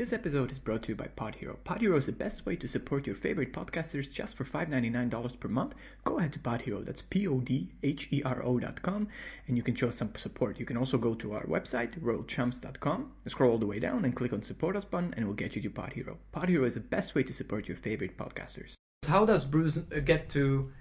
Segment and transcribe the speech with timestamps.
[0.00, 1.58] This episode is brought to you by PodHero.
[1.66, 5.74] PodHero is the best way to support your favorite podcasters just for $5.99 per month.
[6.04, 9.08] Go ahead to PodHero, that's P O D H E R O dot com,
[9.46, 10.58] and you can show some support.
[10.58, 14.32] You can also go to our website, royalchumps.com, scroll all the way down and click
[14.32, 16.16] on Support Us button, and it will get you to PodHero.
[16.34, 18.72] PodHero is the best way to support your favorite podcasters.
[19.06, 20.72] How does Bruce uh, get to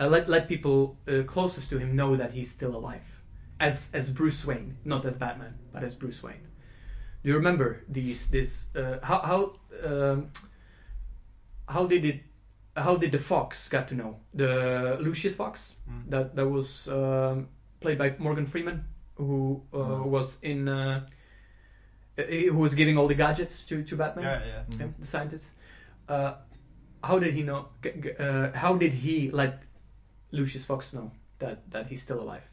[0.00, 3.22] uh, let let people uh, closest to him know that he's still alive,
[3.60, 6.48] as as Bruce Wayne, not as Batman, but as Bruce Wayne?
[7.26, 8.28] Do you remember these?
[8.30, 9.52] This uh, how how
[9.84, 10.30] um,
[11.68, 12.20] how did it?
[12.76, 16.10] How did the Fox got to know the Lucius Fox Mm.
[16.10, 17.48] that that was um,
[17.80, 18.84] played by Morgan Freeman,
[19.16, 20.02] who uh, Oh.
[20.06, 21.00] was in uh,
[22.18, 24.24] uh, who was giving all the gadgets to to Batman?
[24.24, 24.78] Yeah, yeah.
[24.78, 25.52] yeah, the scientist.
[26.08, 26.34] Uh,
[27.02, 27.68] how did he know?
[27.82, 29.62] g- g- Uh, how did he let
[30.30, 32.46] Lucius Fox know that that he's still alive?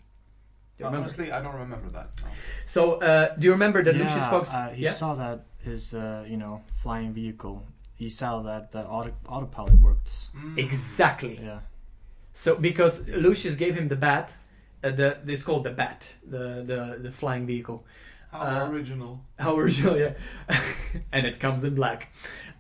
[0.78, 1.06] Do you remember?
[1.06, 2.10] Honestly, I don't remember that.
[2.24, 2.30] No.
[2.66, 4.54] So, uh, do you remember that yeah, Lucius Fox?
[4.54, 4.92] Uh, he yeah.
[4.92, 7.64] saw that his, uh, you know, flying vehicle.
[7.96, 10.12] He saw that the auto- autopilot worked.
[10.36, 10.58] Mm.
[10.58, 11.40] Exactly.
[11.42, 11.60] Yeah.
[12.34, 14.36] So because Lucius gave him the bat,
[14.84, 17.86] uh, the it's called the bat, the the the flying vehicle.
[18.32, 19.22] How Uh, original.
[19.38, 20.14] How original, yeah.
[21.12, 22.12] and it comes in black.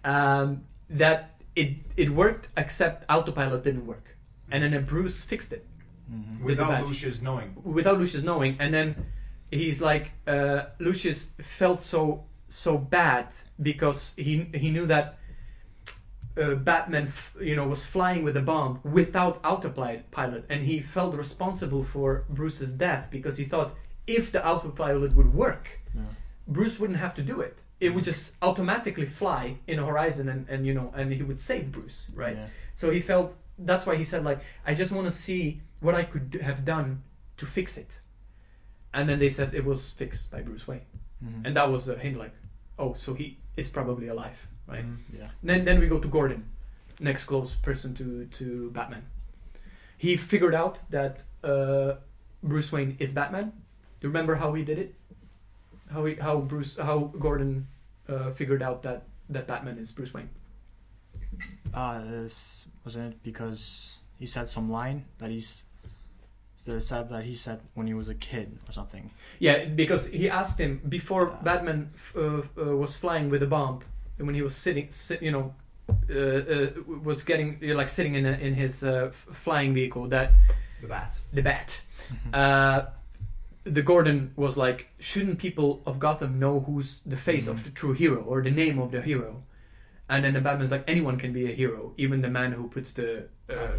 [0.05, 4.15] Um, that it it worked, except autopilot didn't work,
[4.51, 5.65] and then Bruce fixed it.
[6.11, 6.41] Mhm.
[6.43, 6.85] Without badge.
[6.85, 7.55] Lucius knowing.
[7.63, 9.05] without Lucius knowing, and then
[9.51, 13.27] he's like, uh, Lucius felt so so bad
[13.61, 15.17] because he he knew that
[16.37, 20.79] uh, Batman, f- you know, was flying with a bomb without autopilot, pilot, and he
[20.79, 23.75] felt responsible for Bruce's death because he thought
[24.07, 26.01] if the autopilot would work, Yeah.
[26.47, 27.59] Bruce wouldn't have to do it.
[27.79, 31.39] It would just automatically fly in a horizon, and, and you know, and he would
[31.39, 32.35] save Bruce, right?
[32.35, 32.47] Yeah.
[32.75, 36.03] So he felt that's why he said like I just want to see what I
[36.03, 37.03] could have done
[37.37, 37.99] to fix it.
[38.93, 40.85] And then they said it was fixed by Bruce Wayne,
[41.23, 41.45] Mhm.
[41.45, 42.33] and that was a hint like,
[42.77, 44.85] oh, so he is probably alive, right?
[44.85, 44.97] Mm.
[45.19, 45.29] yeah.
[45.43, 46.45] Then then we go to Gordon,
[46.99, 49.03] next close person to to Batman.
[49.97, 51.95] He figured out that uh,
[52.43, 53.51] Bruce Wayne is Batman.
[53.99, 54.95] Do you remember how he did it?
[55.91, 57.67] How he how Bruce how Gordon
[58.07, 60.29] uh, figured out that that Batman is Bruce Wayne.
[61.73, 65.65] Uh, this, wasn't it because he said some line that he's
[66.65, 69.11] that said that he said when he was a kid or something.
[69.39, 71.43] Yeah, because he asked him before Yeah.
[71.43, 72.21] Batman f- uh,
[72.57, 73.79] uh, was flying with a bomb,
[74.17, 75.53] and when he was sitting, sit, you know,
[76.09, 76.67] uh, uh,
[77.03, 80.31] was getting uh, like sitting in a, in his uh, f- flying vehicle that
[80.81, 81.19] The bat.
[81.33, 81.81] the bat.
[82.33, 82.85] Uh,
[83.65, 87.63] the Gordon was like, shouldn't people of Gotham know who's the face of Mhm.
[87.63, 89.43] the true hero or the name of the hero?
[90.09, 92.91] And then the Batman's like, anyone can be a hero, even the man who puts
[92.93, 93.29] the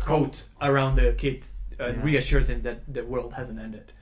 [0.00, 1.44] coat around the kid
[1.80, 2.02] uh, Yeah.
[2.02, 3.92] reassures him that the world hasn't ended.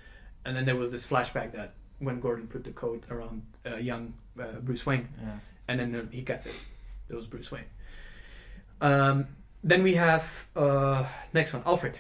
[0.45, 4.15] And then there was this flashback that when Gordon put the coat around uh, young
[4.41, 5.39] uh, Bruce Wayne, Yeah.
[5.69, 6.65] and then uh, he gets it.
[7.09, 7.65] It was Bruce Wayne.
[8.81, 9.27] Um,
[9.63, 11.99] then we have uh, next one, Alfred.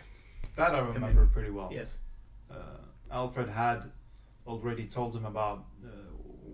[0.56, 1.70] That I remember pretty well.
[1.72, 1.98] Yes.
[2.50, 2.54] Uh,
[3.10, 3.90] Alfred had
[4.46, 5.88] already told him about uh,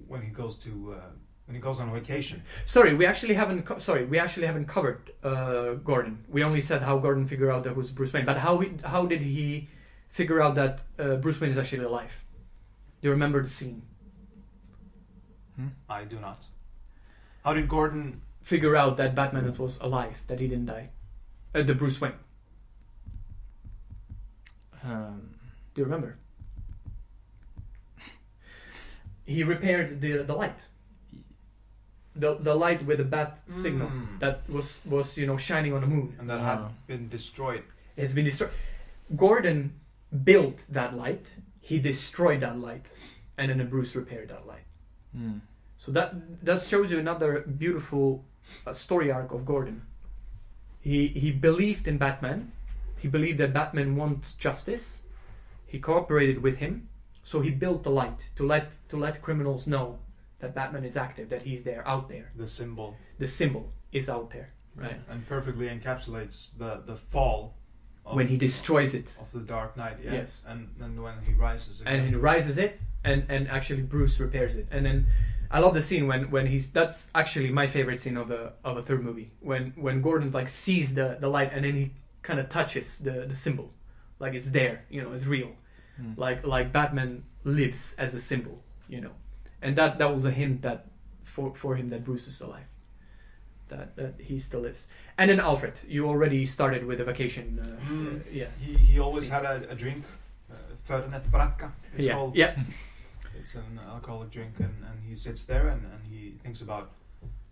[0.07, 1.01] when he goes to uh,
[1.49, 2.43] when he goes on vacation.
[2.67, 3.63] Sorry, we actually haven't.
[3.63, 6.25] Co- sorry, we actually haven't covered uh, Gordon.
[6.29, 9.07] We only said how Gordon figured out that who's Bruce Wayne, but how he, how
[9.07, 9.67] did he
[10.11, 12.23] figure out that uh, Bruce Wayne is actually alive?
[13.01, 13.81] Do you remember the scene?
[15.57, 15.69] Hmm?
[15.89, 16.47] I do not.
[17.45, 18.21] How did Gordon?
[18.43, 20.89] Figure out that Batman was alive, that he didn't die.
[21.55, 22.13] Uh, the Bruce Wayne.
[24.85, 25.35] Um,
[25.75, 26.17] Do you remember?
[29.27, 30.61] he repaired the the light.
[32.19, 34.19] The the light with the bat signal Mm.
[34.21, 36.09] that was was you know shining on the moon.
[36.19, 37.63] and that had been destroyed.
[37.97, 38.51] It has been destroyed.
[39.17, 39.73] Gordon
[40.25, 41.27] built that light.
[41.61, 42.87] He destroyed that light,
[43.37, 44.67] and then Bruce repaired that light.
[45.17, 45.41] mm.
[45.79, 46.09] So that
[46.45, 48.25] that shows you another beautiful
[48.67, 49.83] uh, story arc of Gordon.
[50.81, 52.53] He he believed in Batman.
[53.03, 55.05] He believed that Batman wants justice.
[55.67, 56.89] He cooperated with him,
[57.23, 59.99] so he built the light to let to let criminals know
[60.41, 62.31] that Batman is active, that he's there, out there.
[62.37, 65.01] The symbol The symbol is out there, right?
[65.11, 67.55] and perfectly encapsulates the the fall.
[68.07, 69.99] Of, When he destroys it, of the Dark Knight.
[70.03, 70.13] Yeah?
[70.15, 70.43] Yes.
[70.49, 71.93] And then when he rises again.
[72.01, 75.07] and he rises it and and actually Bruce repairs it and then
[75.51, 78.77] I love the scene when when he's that's actually my favorite scene of a of
[78.79, 81.93] a third movie when when Gordon like sees the the light and then he
[82.23, 83.69] kind of touches the the symbol
[84.19, 85.53] like it's there you know it's real
[86.01, 86.17] Mm.
[86.17, 88.57] like like Batman lives as a symbol
[88.89, 89.15] you know
[89.63, 90.87] and that that was a hint that
[91.25, 92.67] for for him that Bruce is alive
[93.69, 94.87] that that he still lives
[95.19, 98.21] and then Alfred you already started with a vacation uh, Mm.
[98.21, 100.05] uh, yeah He, he always had a, a drink,
[100.51, 100.55] uh,
[100.87, 101.73] Fernet Branca.
[101.97, 102.37] It's yeah called.
[102.37, 102.55] yeah
[103.41, 106.91] It's an alcoholic drink, and, and he sits there and, and he thinks about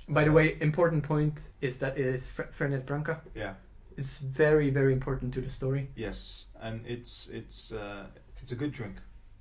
[0.08, 3.20] By the way, important point is that it is Fer- Fernet Branca.
[3.34, 3.54] Yeah.
[3.98, 5.88] It's very, very important to the story.
[5.96, 8.04] Yes, and it's it's uh,
[8.42, 8.96] it's a good drink.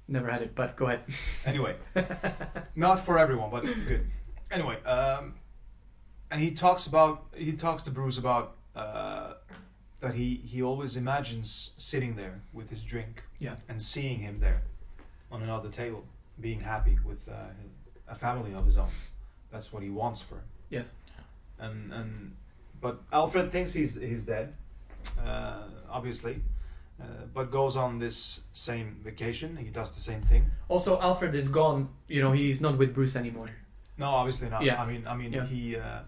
[0.07, 1.01] Never had it, but go ahead.
[1.45, 1.75] Anyway,
[2.75, 4.07] not for everyone, but good.
[4.51, 5.33] Anyway, um,
[6.31, 9.33] and he talks about he talks to Bruce about uh,
[10.01, 13.55] that he he always imagines sitting there with his drink Yeah.
[13.67, 14.61] and seeing him there
[15.31, 16.03] on another table,
[16.39, 17.33] being happy with uh,
[18.07, 18.89] a family of his own.
[19.51, 20.43] That's what he wants for him.
[20.69, 20.93] Yes.
[21.59, 22.35] And and
[22.81, 24.53] but Alfred thinks he's he's dead,
[25.19, 26.41] uh, obviously.
[27.01, 29.57] Uh, but goes on this same vacation.
[29.57, 30.51] He does the same thing.
[30.69, 31.89] Also, Alfred is gone.
[32.07, 33.49] You know, he's not with Bruce anymore
[33.97, 34.63] No, obviously not.
[34.63, 34.81] Yeah.
[34.81, 35.45] I mean, I mean, Yeah.
[35.45, 35.75] he.
[35.75, 35.99] Uh,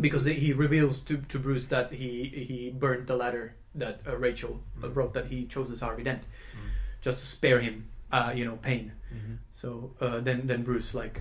[0.00, 4.62] because he reveals to, to Bruce that he he burned the letter that uh, Rachel
[4.80, 4.94] Mm.
[4.96, 6.70] wrote that he chose as Harvey Dent, Mm.
[7.02, 8.92] just to spare him, uh, you know, pain.
[9.12, 9.36] mhm.
[9.52, 11.20] So uh, then then Bruce like,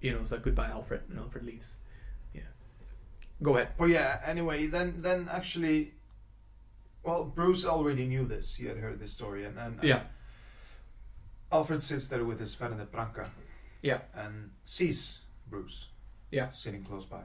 [0.00, 1.76] you know, it's like goodbye Alfred, and Alfred leaves.
[2.34, 2.50] Yeah.
[3.40, 3.68] Go ahead.
[3.78, 4.20] But yeah.
[4.26, 5.94] Anyway, then then actually,
[7.02, 8.54] well, Bruce already knew this.
[8.56, 10.02] He had heard this story, and then Yeah.
[11.50, 13.30] Alfred sits there with his Fernet Branca.
[13.82, 14.00] Yeah.
[14.14, 15.88] And sees Bruce.
[16.30, 16.50] Yeah.
[16.52, 17.22] Sitting close by.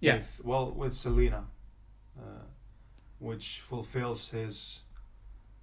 [0.00, 0.16] Yeah.
[0.16, 1.44] With, well, with Selina,
[2.18, 2.44] uh,
[3.18, 4.80] which fulfills his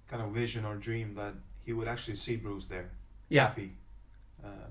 [0.08, 2.90] kind of vision or dream that he would actually see Bruce there,
[3.28, 3.48] Yeah.
[3.48, 3.76] happy,
[4.44, 4.68] uh,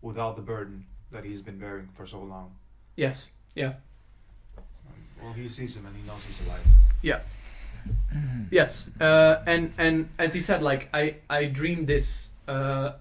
[0.00, 2.56] without the burden that he's been bearing for so long.
[2.96, 3.30] Yes.
[3.56, 3.74] Um,
[5.22, 6.66] well, he sees him and he knows he's alive.
[7.02, 7.20] Yeah.
[8.50, 8.90] yes.
[9.00, 12.30] Uh, and and as he said, like I I dreamed this.
[12.46, 12.92] Uh,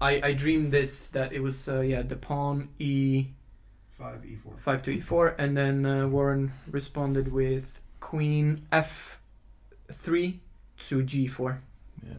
[0.00, 3.26] I I dreamed this that it was uh, yeah the pawn e
[3.98, 4.58] Five e4.
[4.58, 10.38] five to e4, and then uh, Warren responded with queen f3
[10.88, 11.58] to g4.
[12.02, 12.14] Yeah.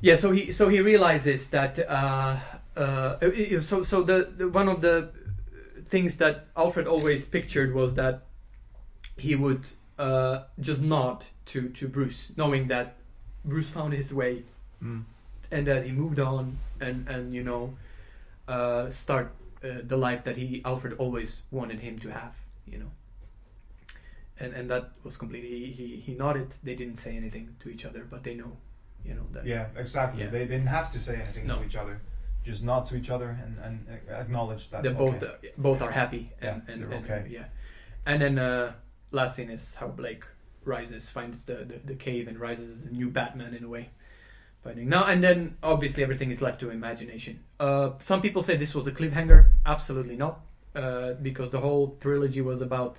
[0.00, 2.36] Yeah, so he so he realizes that uh,
[2.76, 5.10] uh, uh, so so the, the one of the
[5.84, 8.22] things that Alfred always pictured was that
[9.16, 9.66] he would
[9.98, 12.96] uh, just nod to to Bruce, knowing that
[13.44, 14.44] Bruce found his way
[14.82, 15.04] Mm.
[15.52, 17.76] and that he moved on and and you know
[18.48, 19.30] uh, start
[19.62, 22.34] uh, the life that he Alfred always wanted him to have,
[22.66, 22.90] you know.
[24.40, 26.48] And and that was completely he, he nodded.
[26.64, 28.56] They didn't say anything to each other, but they know,
[29.04, 29.46] you know that.
[29.46, 30.22] Yeah, exactly.
[30.24, 30.30] Yeah.
[30.30, 31.54] They didn't have to say anything No.
[31.58, 32.00] to each other.
[32.44, 34.82] Just nod to each other and, and acknowledge that.
[34.82, 34.98] They okay.
[34.98, 37.26] both uh, both are happy and Yeah, and, they're and okay.
[37.30, 37.44] yeah,
[38.04, 38.72] and then uh,
[39.12, 40.24] last scene is how Blake
[40.64, 43.90] rises, finds the, the the cave, and rises as a new Batman in a way.
[44.64, 47.40] Fighting now and then, obviously everything is left to imagination.
[47.58, 49.50] Uh, some people say this was a cliffhanger.
[49.66, 50.40] Absolutely not,
[50.76, 52.98] uh, because the whole trilogy was about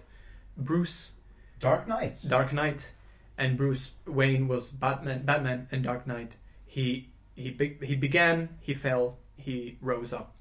[0.57, 1.12] Bruce,
[1.60, 2.19] Dark Knight.
[2.28, 2.92] Dark Knight,
[3.38, 6.34] and Bruce Wayne was Batman, Batman and Dark Knight.
[6.66, 10.33] He he be- he began, he fell, he rose up,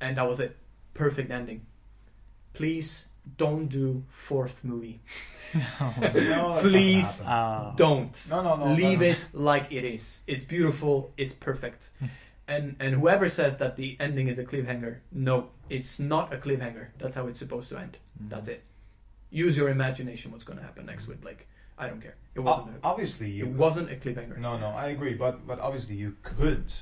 [0.00, 0.56] and that was it.
[0.94, 1.66] Perfect ending.
[2.52, 3.06] Please
[3.36, 5.00] don't do fourth movie.
[5.54, 7.20] No, that's Please.
[7.20, 8.26] Uh, Don't.
[8.30, 8.72] No, no, no.
[8.72, 9.06] Leave no.
[9.08, 10.22] it like it is.
[10.26, 11.12] It's beautiful.
[11.18, 11.90] It's perfect.
[12.48, 16.86] and and whoever says that the ending is a cliffhanger, no, it's not a cliffhanger.
[16.98, 17.98] That's how it's supposed to end.
[18.22, 18.30] mm.
[18.30, 18.62] That's it.
[19.30, 20.32] Use your imagination.
[20.32, 21.46] What's going to happen next with Blake?
[21.76, 22.16] I don't care.
[22.34, 22.68] It wasn't.
[22.68, 23.44] A, obviously, you.
[23.44, 24.38] it wasn't a cliffhanger.
[24.38, 26.72] No, no, I agree, but but obviously you could.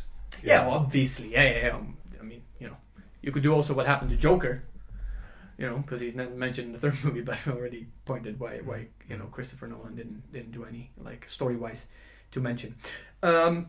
[0.43, 1.33] Yeah, well, obviously.
[1.33, 1.77] Yeah, yeah, yeah.
[1.77, 2.77] Um, I mean, you know,
[3.23, 4.65] you could do also what happened to Joker.
[5.59, 8.59] You know, because he's not mentioned in the third movie, but I've already pointed why
[8.59, 11.87] why you know Christopher Nolan didn't didn't do any like story wise
[12.33, 12.77] to mention.
[13.23, 13.69] Um,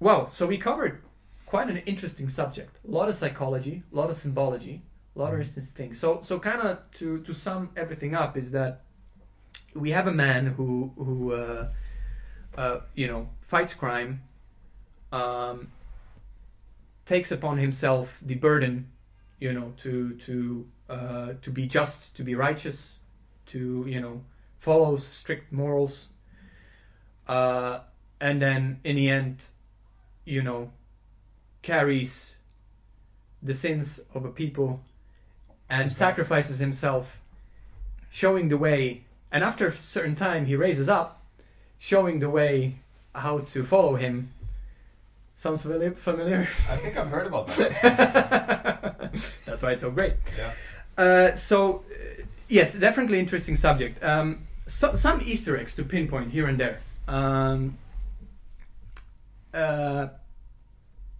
[0.00, 1.02] well, so we covered
[1.46, 2.78] quite an interesting subject.
[2.86, 4.82] A lot of psychology, a lot of symbology,
[5.16, 5.98] a lot of interesting things.
[5.98, 8.82] So so kind of to to sum everything up is that
[9.74, 11.68] we have a man who who uh,
[12.56, 14.22] uh, you know fights crime.
[15.12, 15.68] Um,
[17.06, 18.90] takes upon himself the burden,
[19.38, 22.96] you know, to to uh, to be just, to be righteous,
[23.46, 24.22] to you know,
[24.58, 26.08] follows strict morals,
[27.28, 27.80] uh,
[28.20, 29.44] and then in the end,
[30.24, 30.70] you know,
[31.62, 32.36] carries
[33.42, 34.80] the sins of a people
[35.68, 37.20] and sacrifices himself,
[38.10, 39.04] showing the way.
[39.30, 41.22] And after a certain time, he raises up,
[41.78, 42.76] showing the way
[43.14, 44.32] how to follow him.
[45.36, 45.92] Sounds familiar?
[45.92, 46.48] familiar?
[46.70, 49.10] I think I've heard about that.
[49.44, 50.14] That's why it's so great.
[50.38, 50.52] yeah.
[50.96, 54.02] Uh, so, uh, yes, definitely interesting subject.
[54.02, 56.80] Um, so, some Easter eggs to pinpoint here and there.
[57.08, 57.76] Um,
[59.52, 60.08] uh,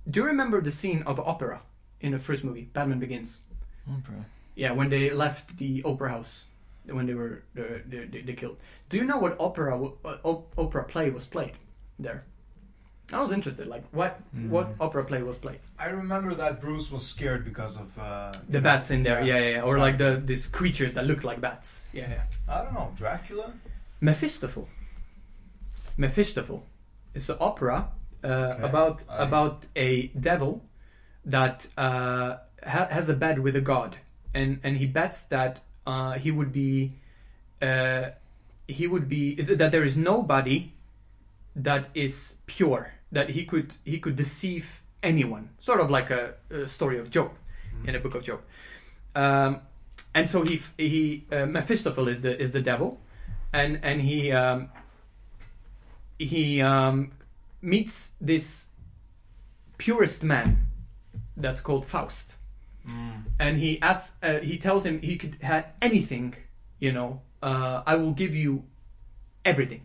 [0.09, 1.61] do you remember the scene of opera
[2.01, 3.43] in the first movie, Batman Begins?
[3.89, 4.21] Okay.
[4.55, 6.47] Yeah, when they left the opera house,
[6.87, 8.57] when they were they, they, they killed.
[8.89, 11.53] Do you know what opera uh, op- opera play was played
[11.99, 12.25] there?
[13.13, 13.67] I was interested.
[13.67, 14.19] Like, what
[14.55, 14.77] what Mm.
[14.81, 15.61] opera play was played?
[15.79, 19.51] I remember that Bruce was scared because of uh, The bats in there, yeah, yeah,
[19.57, 19.63] yeah.
[19.63, 21.87] or like the these creatures that look like bats.
[21.93, 22.23] Yeah, yeah.
[22.49, 23.53] I don't know Dracula.
[24.01, 24.69] Mephistopheles.
[25.97, 26.63] Mephistopheles.
[27.15, 27.89] It's an opera
[28.25, 30.65] uh, about I- about a devil
[31.25, 33.97] that uh, ha- has a bet with a god,
[34.35, 36.95] and and he bets that uh, he would be
[37.63, 38.11] uh,
[38.67, 40.73] he would be that there is nobody
[41.57, 46.69] that is pure that he could he could deceive anyone, sort of like a, a
[46.69, 47.31] story of Job
[47.75, 47.89] Mm-hmm.
[47.89, 48.41] in the book of Job.
[49.17, 49.61] Um,
[50.15, 53.01] and so he he uh, Mephistopheles is the is the devil,
[53.53, 54.69] and and he um,
[56.19, 57.13] he um,
[57.61, 58.67] meets this
[59.79, 60.69] purest man
[61.37, 62.37] that's called Faust,
[62.87, 63.25] Mm.
[63.41, 66.35] and he asks uh, he tells him he could have anything,
[66.79, 68.65] you know, uh, I will give you
[69.45, 69.81] everything.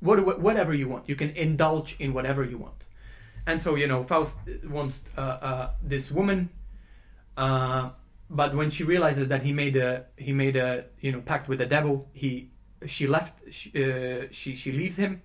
[0.00, 2.84] What, whatever you want, you can indulge in whatever you want.
[3.46, 6.50] And so you know, Faust wants uh, uh, this woman,
[7.36, 7.90] uh,
[8.28, 11.60] but when she realizes that he made a he made a you know pact with
[11.60, 12.50] the devil, he
[12.86, 15.22] she left she uh, she, she leaves him,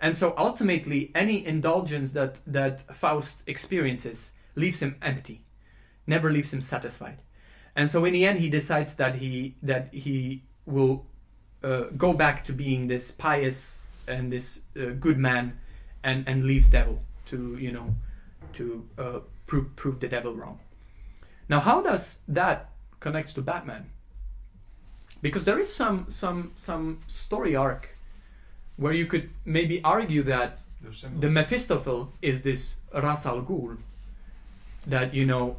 [0.00, 5.42] and so ultimately any indulgence that that Faust experiences leaves him empty,
[6.08, 7.22] never leaves him satisfied,
[7.76, 11.06] and so in the end he decides that he that he will
[11.62, 15.58] uh, go back to being this pious and this uh, good man,
[16.02, 17.94] and and leaves devil to you know
[18.54, 20.58] to uh, prove prove the devil wrong.
[21.48, 23.90] Now, how does that connect to Batman?
[25.22, 27.96] Because there is some some some story arc
[28.76, 30.58] where you could maybe argue that
[31.18, 33.76] the Mephistopheles is this Ras Al Ghul
[34.86, 35.56] that you know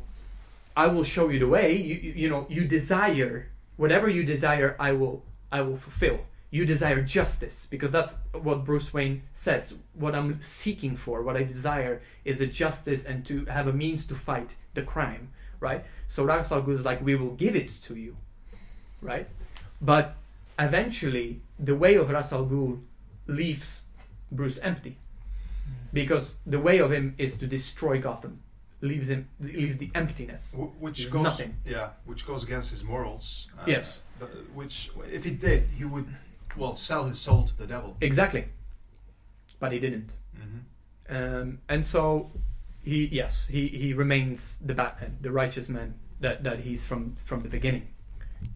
[0.75, 4.75] I will show you the way you, you you know you desire whatever you desire
[4.79, 6.21] I will I will fulfill
[6.53, 11.43] you desire justice because that's what Bruce Wayne says what I'm seeking for what I
[11.43, 15.29] desire is a justice and to have a means to fight the crime
[15.61, 18.17] right so Ras Al Ghul is like we will give it to you
[19.01, 19.27] right
[19.81, 20.15] but
[20.59, 22.81] eventually the way of Ras Al Ghul
[23.27, 23.85] leaves
[24.31, 24.97] Bruce empty
[25.93, 28.41] because the way of him is to destroy Gotham,
[28.81, 30.55] leaves him leaves the emptiness.
[30.79, 31.55] Which goes nothing.
[31.65, 33.49] yeah, which goes against his morals.
[33.59, 34.03] uh, Yes.
[34.53, 36.07] which if he did, he would
[36.57, 37.97] well sell his soul to the devil.
[38.01, 38.45] Exactly,
[39.59, 40.59] but he didn't, hmm
[41.09, 42.31] um, and so
[42.83, 47.41] he yes he he remains the Batman, the righteous man that that he's from from
[47.41, 47.87] the beginning.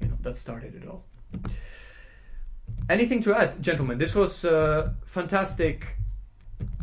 [0.01, 1.03] You know that started it all.
[2.89, 3.97] Anything to add, gentlemen?
[3.97, 5.97] This was uh, fantastic.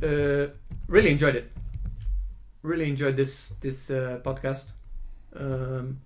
[0.03, 0.49] Uh,
[0.89, 1.51] really enjoyed it.
[2.63, 4.73] Really enjoyed this this uh, podcast.
[5.35, 6.01] Um,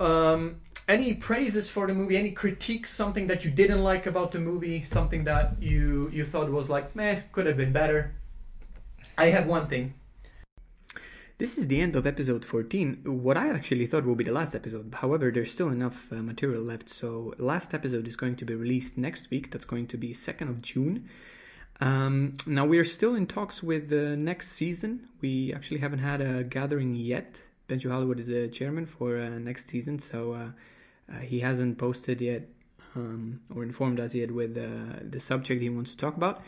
[0.00, 2.16] um, any praises for the movie?
[2.16, 2.90] Any critiques?
[2.90, 4.84] Something that you didn't like about the movie?
[4.84, 8.14] Something that you you thought was like, meh, could have been better.
[9.16, 9.94] I have one thing.
[11.38, 14.56] This is the end of episode 14, what I actually thought will be the last
[14.56, 14.92] episode.
[14.92, 18.98] However, there's still enough uh, material left, so last episode is going to be released
[18.98, 19.52] next week.
[19.52, 21.08] That's going to be 2nd of June.
[21.80, 25.08] Um, now we are still in talks with the next season.
[25.20, 27.40] We actually haven't had a gathering yet.
[27.68, 30.48] Benjo Hollywood is the chairman for uh, next season, so uh,
[31.12, 32.48] uh, he hasn't posted yet
[32.94, 36.42] um, or informed us yet with uh, the subject he wants to talk about.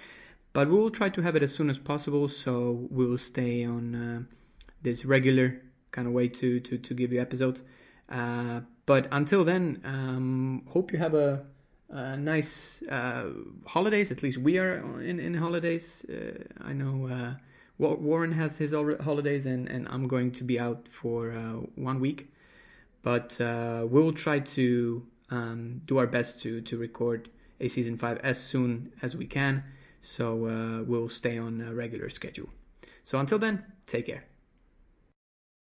[0.53, 4.23] But we'll try to have it as soon as possible, so we'll stay on uh,
[4.83, 5.63] this regular
[5.93, 7.63] kind of way to to, to give you episodes.
[8.09, 11.45] Uh, but until then, um, hope you have a,
[11.91, 13.27] a nice uh,
[13.65, 14.11] holidays.
[14.11, 16.05] At least we are in in holidays.
[16.11, 17.37] Uh, I know
[17.79, 21.31] Warren has his holidays, and and I'm going to be out for
[21.77, 22.33] one week.
[23.03, 27.31] But uh, we'll try to um, do our best to to record
[27.61, 29.63] a season five as soon as we can.
[30.01, 32.49] So uh, we'll stay on a regular schedule.
[33.05, 34.30] So until then, take care.